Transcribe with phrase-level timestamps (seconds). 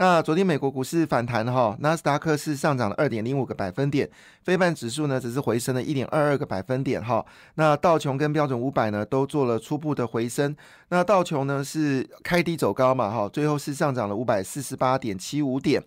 [0.00, 4.08] 那昨天美国股市反弹哈，纳斯达克是上涨了二点零五个百分点，
[4.44, 7.26] 非半指数呢只是回升了一点二二个百分点哈。
[7.56, 10.54] 那道琼跟标准五百呢都做了初步的回升，
[10.90, 15.82] 那道琼呢是开低走高嘛哈，最后是上涨了五百四十八点七五点。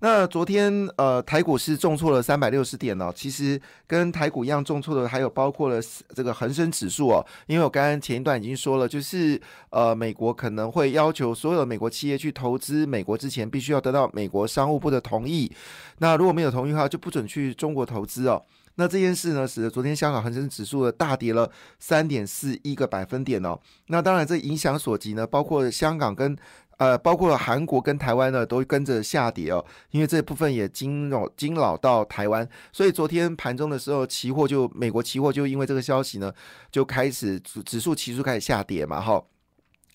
[0.00, 5.80] 那昨天呃台股是重挫了三百六十点哦，其实跟台股一样重挫的还有包括了
[6.14, 9.40] 这个恒生指数哦，因为我刚刚前一段已经说了，就是
[9.70, 15.50] 呃美国可能会要求所有美国企业去投资美国之前，必须要得到美国商务部的同意，
[15.98, 18.40] 那如果没有同意的话，就不准去中国投资哦。
[18.76, 23.58] 那这件事呢，使得昨天香港恒生指数的大跌了三点四一个百分点哦。
[23.88, 26.36] 那当然这影响所及呢，包括香港跟。
[26.78, 36.32] 呃，包括韩国跟台湾呢，都跟着下跌哦，因为这部分也惊扰惊扰到台湾，所以昨天盘中的时候，期货就美国期货就因为这个消息呢，
[36.70, 39.20] 就开始指指数期数开始下跌嘛，哈，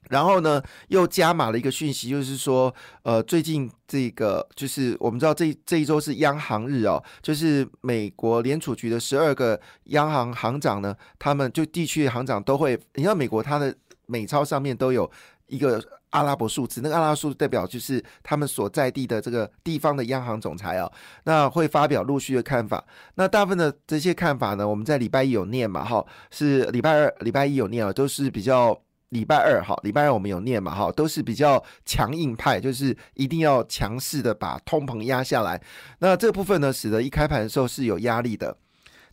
[0.10, 13.74] 然后呢又加码了一个讯息，就是说，呃，最近这个就是我们知道这这一周是央行日哦，就是美国联储局的十二个央行行长呢，他们就地区行长都会，你知道美国它的
[14.06, 15.10] 美钞上面都有
[15.48, 15.82] 一个。
[16.14, 20.90] 阿拉伯数字，那个阿拉伯数字代表就是他们所在地的这个地方的央行总裁啊，
[21.24, 22.84] 那会发表陆续的看法。
[23.16, 35.60] 那大部分的这些看法呢，我们在礼拜一有念嘛，哈，是礼拜二、礼拜一有念啊，都是比较礼拜二哈，礼拜二我们有念嘛，哈，都是比较强硬派，就是一定要强势的把通膨压下来。
[35.98, 38.56] 那这部分呢，使得一开盘的时候是有压力的。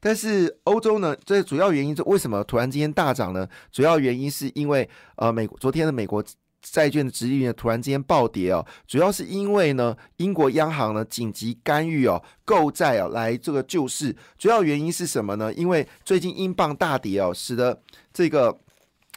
[0.01, 3.49] 但是欧洲呢，这主要原因是为什么突然之间大涨呢？
[3.73, 6.23] 主要原因是因为呃，美国昨天的美国。
[6.63, 14.15] 债券的值利率突然之间暴跌哦，主要是因为呢，英国央行呢紧急干预哦，购债哦来这个救市。
[14.39, 15.53] 主要原因是什么呢？
[15.55, 17.81] 因为最近英镑大跌哦，使得
[18.13, 18.59] 这个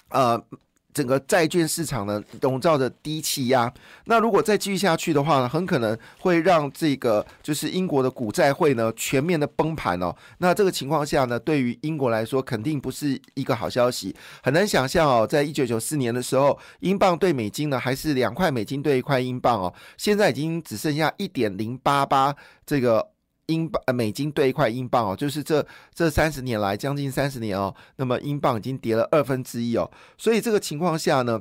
[0.09, 0.43] 呃。
[0.93, 3.71] 整个债券市场呢笼罩着低气压，
[4.05, 10.15] 那如果再继续下去的话呢，很可能会让这个就是英国的股债会呢全面的崩盘哦。
[10.37, 14.15] 那这个情况下呢，对于英国来说肯定不是一个好消息。
[14.41, 23.12] 很难想象哦，在一九九四年的时候，英镑对美金呢还是两块美金对一块英镑哦，现在已经只剩下一点零八八这个。
[23.53, 31.39] 英镑呃美金兑一块英镑哦，就是这这三十年来将近三十年哦，那么英镑已经跌了二分之一哦，所以这个情况下呢。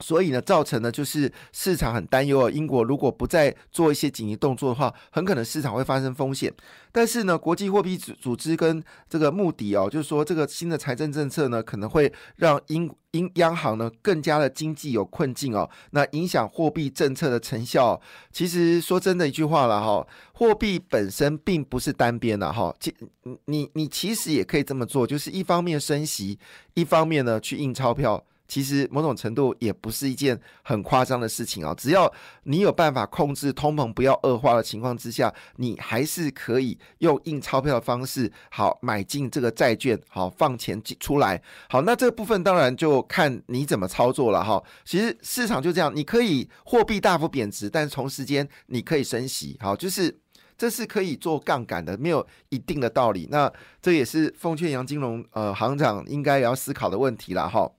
[0.00, 2.50] 所以呢，造成呢就是市场很担忧哦。
[2.50, 6.52] 英国如果不再做一些紧急动作的话，很可能市场会发生风险。
[6.92, 15.68] 但是呢，国际货币组组织跟这个穆迪哦，就是说这个新的财政政策呢，可能会让英英央行呢更加的经济有困境哦。
[15.90, 18.00] 那影响货币政策的成效。
[18.32, 22.74] 其实说真的一句话了哈，货币本身并不是单边的哈。
[22.80, 22.94] 其
[23.46, 26.38] 你你其实也可以这么做，就是一方面升息，
[26.74, 28.22] 一方面呢去印钞票。
[28.48, 32.12] 其实某种程度也不是一件很夸张的事情啊，只要
[32.44, 41.42] 你有办法控制通膨不要恶化的情况之下，你还是可以用印钞票的方式好买进这个债券，好放钱出来。
[41.68, 44.62] 好，那这个部分当然就看你怎么操作了哈。
[44.84, 50.16] 其实市场就这样，你可以货币大幅贬值，但是同时间你可以升息，好，就是
[50.56, 53.26] 这是可以做杠杆的，没有一定的道理。
[53.30, 53.52] 那
[53.82, 57.70] 这也是奉劝杨金龙呃行长应该要思考的问题了哈。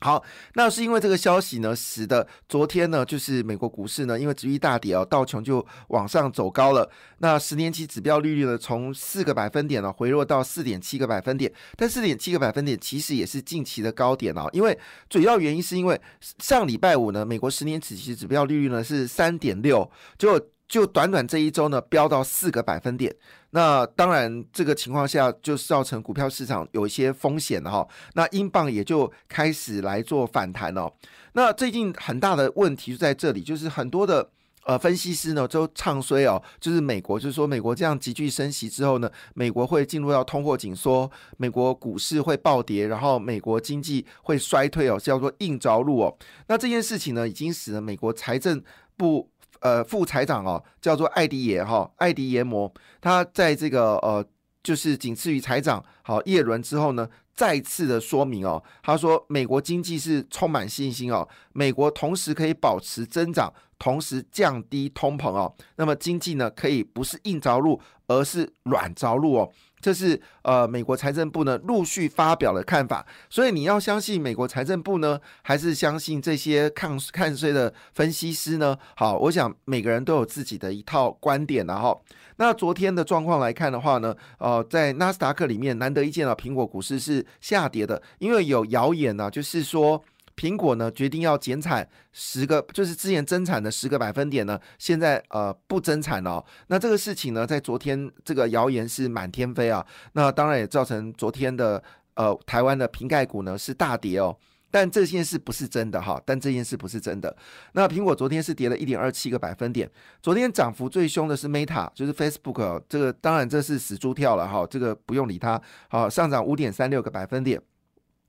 [0.00, 0.22] 好，
[0.54, 6.88] 那是因为这个消息呢，使得昨天呢，就是美国股市呢，因为直率大跌哦，道琼就往上走高了。
[7.18, 11.50] 那十年期指标利率呢，从四个百分点呢，回落到四点七个百分点。
[11.76, 15.98] 但四点七个百分点其实也是近期的高点哦，因为主要原因是因为
[16.40, 23.14] 上礼拜五呢，美国十年期指标利率呢是三点六，就就短短这一周呢，飙到四个百分点。
[23.50, 27.86] 那当然，这个情况下就造成股票市场有一些风险了哈。
[28.14, 30.92] 那英镑也就开始来做反弹哦。
[31.32, 34.28] 那最近很大的问题就在这里，就是很多的
[34.64, 46.18] 呃分析师呢都唱衰哦，就是美国，就是说美国这样急剧升息之后呢，美国会进入到通货紧缩，美国股市会暴跌，然后美国经济会衰退哦，是叫做硬着陆哦。
[46.48, 48.62] 那这件事情呢，已经使得美国财政
[48.96, 49.30] 部。
[49.60, 54.24] 呃，副财长哦，叫做艾迪耶哈，艾迪耶摩，他在这个呃，
[54.62, 69.52] 就是仅次于财长好叶伦之后呢，再次的说明哦，他说美国经济是充满信心哦，美国同时可以保持增长，同时降低通膨哦，那么经济呢可以不是硬着陆，而是软着陆哦。
[69.80, 78.76] 这是呃美国财政部呢陆续发表的看法，所以你要相信美国财政部呢，还是相信这些看看税的分析师呢？
[78.96, 82.02] 好，我想每个人都有自己的一套观点然后，
[82.36, 90.02] 那昨天的状况来看的话呢，呃，在纳斯达克里面难得一见啊，苹果股市是下跌的，因为有谣言呢，就是说。
[90.36, 96.44] 苹果呢决定要减产十个，就是之前增产的十个百分点呢，现在呃不增产了。
[96.68, 101.82] 那这个事情呢，在昨天这个谣言是满天飞啊，那当然也造成昨天的
[102.14, 104.36] 呃台湾的瓶盖股呢是大跌哦。
[104.68, 107.34] 但这件事不是真的哈，但这件事不是真的。
[107.72, 109.90] 那苹果昨天是跌了一点二七个百分点，
[110.20, 115.58] 昨天涨幅最凶的是 Meta，就是 Facebook，这个当然这是死猪跳了哈，这个不用理它。
[115.88, 117.58] 好，上涨五点三六个百分点。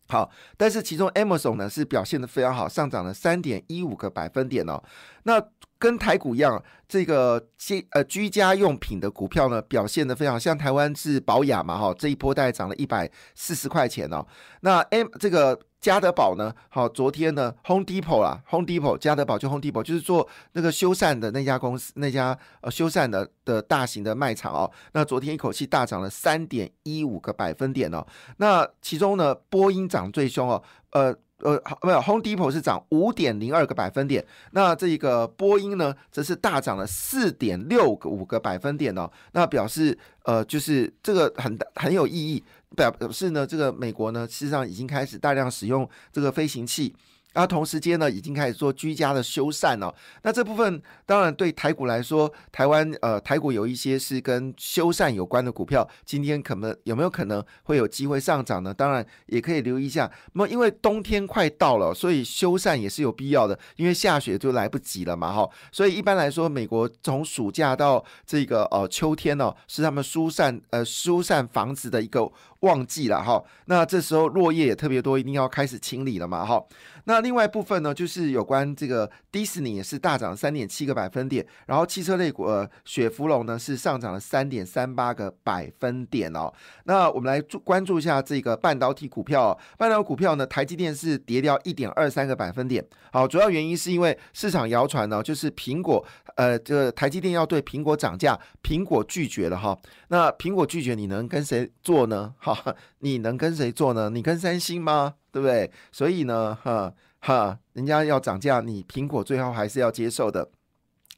[0.09, 4.81] 好，但是其中 Amazon 呢是表现的非常好，上涨了三点一五个百分点哦。
[5.27, 5.43] 那
[5.77, 14.25] 跟台股一样，这个居呃居家用品的股票呢表现的非常像台湾是保雅嘛哈，这一波大概涨了一百四十块钱哦。
[14.61, 15.59] 那 M 这个。
[15.79, 16.51] 家得宝呢？
[16.69, 24.69] 好，昨天呢，Home Depot 啦，Home Depot，家得宝就 Home Depot，就是做那个修缮的那家公司，那家呃修缮的的大型的卖场哦。
[24.93, 28.05] 那昨天一口气大涨了三点一五个百分点哦。
[28.37, 31.15] 那其中呢，波音涨最凶哦，呃。
[31.39, 39.09] 呃，没有，Home Depot 是涨五点零二个百分点，那这个波音呢，则是大涨了四点六个五个百分点哦。
[39.33, 42.43] 那表示呃，就是这个很很有意义，
[42.75, 46.95] 表表示呢，这个美国呢，事实上已经开始大量使用这个飞行器。
[47.33, 49.93] 啊同时间呢，已经开始做居家的修缮了。
[50.23, 58.73] 那这部分当然对台股来说，台湾呃台股有一些是跟修缮有关的股票，今天可能有没有可能会有机会上涨呢？
[58.73, 60.11] 当然也可以留意一下。
[60.33, 65.47] 那么因为冬天快到了，所以修缮也是有必要的，因为下雪就来不及了嘛，哈。
[65.71, 72.27] 所以一般来说，美国从暑假到这个呃秋天呢，是他们疏散呃疏散房子的一个
[72.61, 73.43] 旺季了，哈。
[73.65, 76.63] 那这时候落叶也特别多，一定要开始清理了嘛，哈。
[77.03, 86.49] 那另外一部分呢，就是有关这个迪士尼也是大涨三点七个百分点，然后汽车类股呃雪佛龙呢是上涨了三点三八个百分点哦。
[86.85, 92.81] 那我们来注关注一下这个半导体股票，半导体股票呢，台积电是跌掉一点二三个百分点。
[93.11, 96.01] 好，主要原因是因为市场谣传呢，就是苹果
[96.37, 99.77] 呃这个台积电要对苹果涨价，苹果拒绝了哈。
[100.07, 102.33] 那苹果拒绝，你能跟谁做呢？
[102.37, 104.09] 哈，你能跟谁做呢？
[104.09, 105.15] 你跟三星吗？
[105.29, 105.69] 对不对？
[105.91, 106.93] 所以呢，哈。
[107.27, 110.49] 哈，人家要涨价，你苹果最后还是要接受的。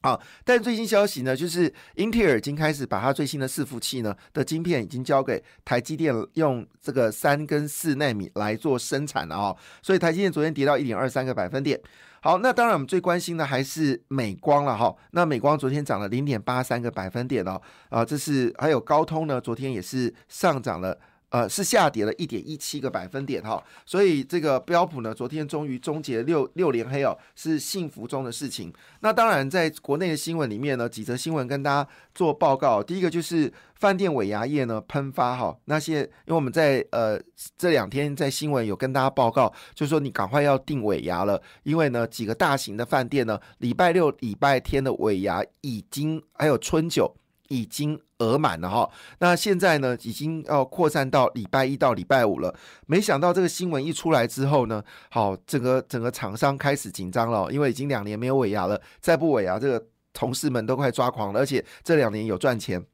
[0.02, 9.56] 好，但最新消息呢，就是英特尔已经开始把它最新的伺服器呢的晶片已经交给台积电，用这个三跟四纳米来做生产了啊。
[9.84, 11.80] 所以台积电昨天跌到一点二三个百分点。
[12.22, 14.96] 好，那当然我们最关心的还是美光了哈。
[15.12, 17.62] 那美光昨天涨了零点八三个百分点哦。
[17.90, 21.00] 啊，这是还有高通呢，昨天也是上涨了。
[21.30, 28.74] 呃，是下跌了一点一七个百分点哈，所以这个标普呢，昨天终于终结六六连黑哦，是幸福中的事情。
[29.02, 32.82] 那当然，在国内的新闻里面呢，几则新闻跟大家做报告。
[32.82, 37.20] 第一个就是饭店尾牙业呢喷发哈，那些因为我们在呃
[37.56, 47.16] 这两天在新闻有跟大家报告，就是说你赶快要订尾牙了，因为呢几个大型的饭店呢，礼拜六、礼拜天的尾牙已经还有春酒。
[47.50, 52.54] 已经额满了哈，那现在呢，已经要扩散到礼拜一到礼拜五了。
[52.86, 61.40] 没想到这个新闻一出来之后呢，好，整个整个厂商开始紧张了，因为已经两年没有尾牙了，再不尾牙，这个同事们都快抓狂了。
[61.40, 62.86] 而且这两年有赚钱，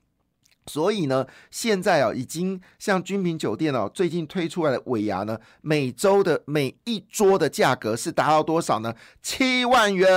[0.67, 8.95] 所以呢，现在啊，已经像君品酒店哦，最近推出来的尾牙呢，每周的每一桌的价格是达到多少呢？
[9.21, 10.07] 七万元，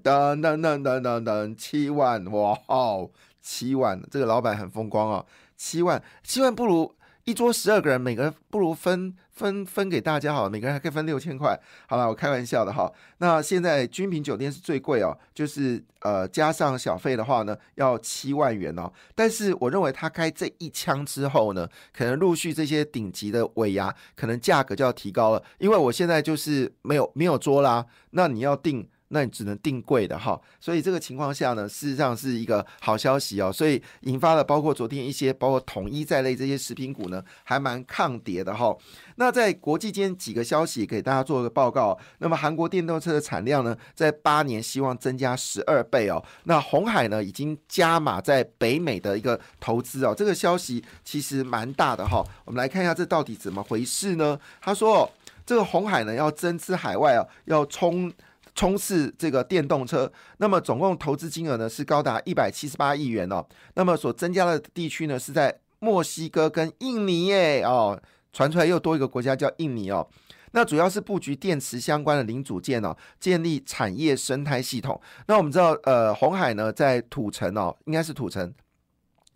[0.00, 3.10] 噔噔噔噔噔噔，七万，哇哦！
[3.42, 5.26] 七万，这个老板很风光哦！
[5.56, 6.94] 七万，七万不如
[7.24, 11.58] 一桌十二个人，每个人不如分分分给大家好，每个人还可以分六千块。
[11.86, 12.90] 好了，我开玩笑的哈。
[13.18, 18.92] 那现在君品酒店是最贵哦，就是呃加上小费的话呢，要七万元哦。
[19.14, 28.88] 但是我认为他开这一枪之后呢，可能陆续这些顶级的尾牙，可能价格就要提高了，因为我现在就是没有没有桌啦，那你要订。
[29.14, 38.74] 那你只能定贵的哈，所以这个情况下呢，事实上是一个好消息哦，所以引发了包括昨天一些包括统一在内这些食品股呢，还蛮抗跌的哈。
[39.16, 46.24] 那在国际间几个消息给大家做个报告，那么韩国电动车的产量呢，在八年希望增加十二倍哦。
[46.44, 52.24] 那红海呢，已经加码在北美的一个投资哦，这个消息其实蛮大的哈。
[52.46, 54.40] 我们来看一下这到底怎么回事呢？
[54.60, 55.08] 他说。
[55.44, 58.10] 这个红海呢要增资海外啊，要冲
[58.54, 63.44] 冲刺这个电动车，那么总共投资金额呢是高达一百七十八亿元哦。
[63.74, 68.00] 那么所增加的地区呢是在墨西哥跟印尼耶哦，
[68.32, 70.06] 传出来又多一个国家叫印尼哦。
[70.52, 75.00] 那主要是布局电池相关的零组件哦，建立产业生态系统。
[75.26, 78.52] 那我们知道，呃，红海呢在土城哦，应该是土城。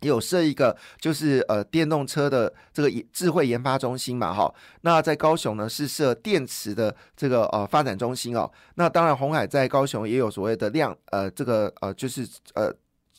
[0.01, 8.51] 有设一个就是呃电动车的这个智慧研发中心嘛，哈，那在高雄呢是设电池的这个呃发展中心哦。
[8.75, 12.73] 那当然红海在高雄也有所谓的量呃这个呃就是呃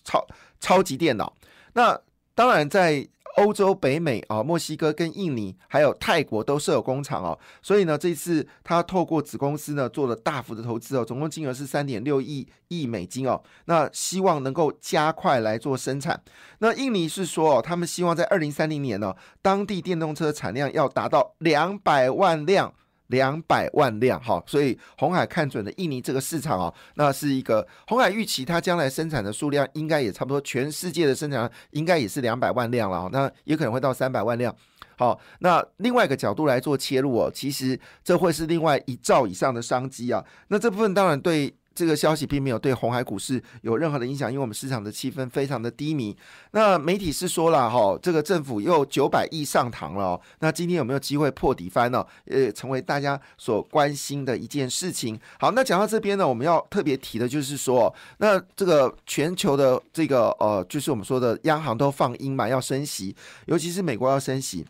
[0.04, 0.26] 超
[0.60, 1.32] 超级电脑。
[1.72, 1.98] 那
[2.34, 3.08] 当然在。
[3.36, 7.38] 欧洲、北美啊，墨西哥跟印尼，还有泰国都设有工厂哦。
[7.62, 13.40] 所以呢，这次他透过子公司呢做了大幅的投资哦，总共金额是三点六亿亿美金哦。
[13.66, 16.20] 那希望能够加快来做生产。
[16.58, 22.74] 那印尼是说哦，他们希望在二零三零年呢，当地电动车产量要达到两百万辆。
[23.08, 34.54] 两百万辆，哈，所以红海看准了印尼这个市场哦，那是一个红海预期，它将来生产的数量应该也差不多，全世界的生产应该也是两百万辆了，那也可能会到三百万辆。
[34.96, 41.54] 好，那另外一个角度来做切入哦，其实这会是另外一兆以上的商机啊，那这部分当然对。
[41.78, 46.16] 这个消息并没有对红海股市有任何的影响，因为我们市场的气氛非常的低迷。
[46.50, 52.04] 那媒体是说了哈，这个政府又九百亿上堂了，那今天有没有机会破底翻呢？
[52.24, 55.16] 呃，成为大家所关心的一件事情。
[55.38, 63.14] 好，那讲到这边呢，我们要特别提的就是说，那这个全球的这个呃，就是我们说的央行都放鹰嘛，要升息，
[63.46, 64.66] 尤其是美国要升息。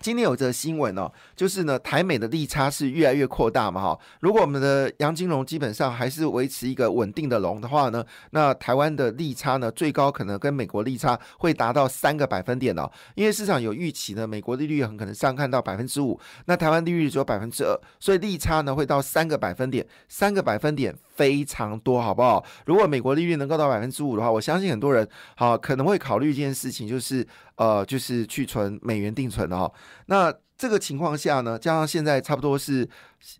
[0.00, 3.98] 今天有则新闻哦，就是呢，台美的利差是越来越扩大嘛，哈。
[4.20, 12.90] 如果我们的杨金龙基本上还是维持一个稳定的龙的话呢，那台湾的利差呢，最高可能跟美国利差会达到三个百分点哦。
[13.14, 22.42] 因为市场有预期呢，美国利率很可能上看到百分之五，那台湾利率只有百分之二，所以利差呢会到三个百分点，三个百分点非常多，好不好？
[22.64, 27.26] 如果美国利率能够到百分之五的话，我相信很多人好可能会考虑一件事情，就是。
[27.60, 29.70] 呃，就是去存美元定存的哈。
[30.06, 32.88] 那这个情况下呢，加上现在差不多是，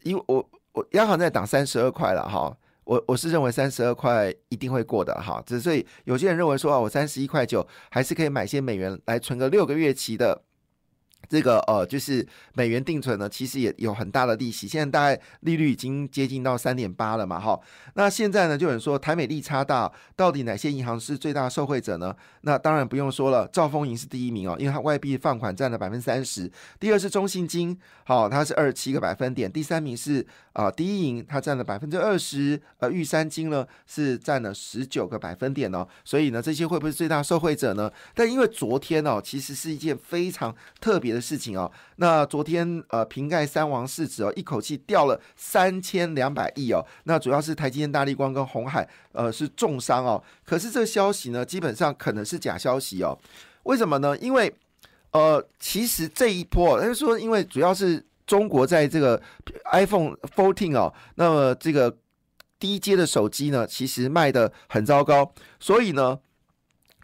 [0.02, 2.54] 因为我我央行在打三十二块了哈。
[2.84, 5.42] 我我是认为三十二块一定会过的哈。
[5.46, 10.42] 只所以有些人认为说啊，我三十一块九还是可以买些美元来存个六个月期的。
[11.28, 14.66] 这个呃，就是美元定存呢，其实也有很大的利息。
[14.66, 17.58] 现在大概利率已经接近到三点八了嘛，哈。
[17.94, 22.14] 那现在呢，就有人说台美利差大，到底哪些银行是最大受惠者呢？
[22.42, 26.50] 那当然不用说了，兆丰银是第一名哦，因为它外币放款占了百分之三十。
[26.78, 29.50] 第二是中信金，好，它是二十七个百分点。
[29.50, 32.60] 第三名是啊，第一银，它占了百分之二十。
[32.78, 35.86] 呃，玉山金呢是占了十九个百分点哦。
[36.04, 37.92] 所以呢，这些会不会最大受惠者呢？
[38.14, 41.20] 但因为昨天哦，其实是一件非常特别的。
[41.20, 50.20] 事情哦，那昨天呃，瓶盖三王市值哦，一口气掉了三千两百亿哦，那主要是台积电、大力光跟红海呃是重伤哦。
[50.44, 53.16] 可是这个消息呢，基本上可能是假消息哦。
[53.64, 54.16] 为什么呢？
[54.18, 54.52] 因为
[55.12, 59.22] 呃，其实这一波，他就说，因为主要是中国在这个
[59.70, 61.94] iPhone fourteen 哦，那么这个
[62.58, 66.18] 低阶的手机呢，其实卖的很糟糕，所以呢。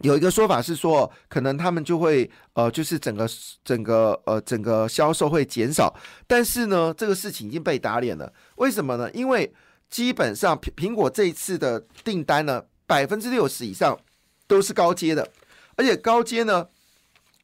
[0.01, 3.27] 有一个说法是说，可能他们就会呃，就是整个
[3.63, 5.91] 整个呃整个销售会减少，
[6.27, 8.31] 但是呢，这个事情已经被打脸了。
[8.57, 9.09] 为什么呢？
[9.11, 9.51] 因为
[9.89, 13.97] 基本上苹苹果这一次的订单呢，百分之六十以上
[14.45, 15.27] 都是高阶的，
[15.75, 16.67] 而且高阶呢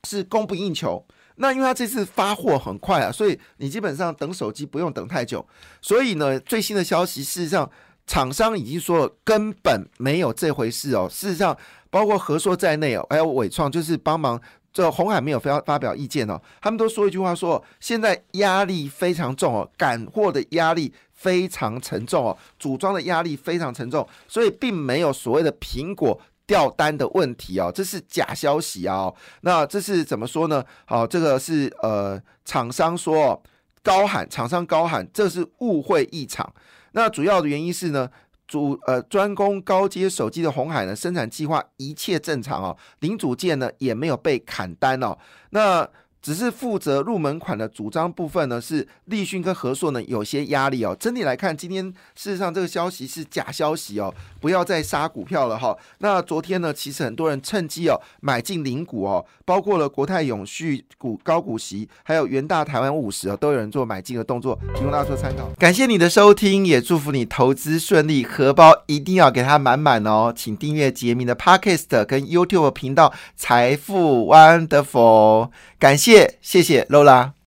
[0.07, 1.03] 是供不应求。
[1.37, 5.43] 那因为它这次发货很快啊，所以你基本上等手机不用等太久。
[5.81, 7.69] 所以呢，最新的消息事实上。
[8.05, 11.07] 厂商已经说了，根本没有这回事哦。
[11.09, 11.57] 事实上，
[11.93, 14.41] 包括和硕在内哦，还有伟创，就是帮忙
[14.73, 16.41] 这红海没有发发表意见哦。
[16.59, 29.13] 他们都说一句话，说现在压力非常重哦，赶货的压力非常沉重哦，组装的压力非常沉重，所以并没有所谓的苹果掉单的问题哦，这是假消息啊。
[29.41, 30.65] 那这是怎么说呢？
[30.85, 33.39] 好，这个是呃，厂商说
[33.83, 36.51] 高喊，厂商高喊，这是误会一场。
[36.95, 38.09] 那主要的原因是呢，
[38.47, 45.17] 主呃专攻高阶手机的红海呢，生产计划一切正常哦，零组件呢也没有被砍单哦，
[45.49, 45.89] 那。
[46.23, 50.95] 只是负责入门款的主张部分呢，是立讯跟和硕呢有些压力哦。
[50.97, 51.83] 整体来看，今天
[52.15, 55.77] 事实上这个消息是假消息哦，不要再杀股票了哈。
[55.97, 65.49] 那昨天呢，其实很多人趁机哦买进零股哦，包括了国泰永续股高股息，还有元大台湾五十哦，都有人做买进的动作，提供大家做参考。
[65.59, 70.31] 感谢你的收听，也祝福你投资顺利，荷包一定要给它满满哦。
[70.33, 75.97] 请订阅杰明的 Podcast 跟 YouTube 频道财富 Wonderful，感。
[76.03, 77.33] 谢谢，谢谢，Lola。